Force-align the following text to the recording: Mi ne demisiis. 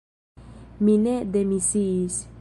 Mi 0.87 0.97
ne 1.03 1.15
demisiis. 1.37 2.21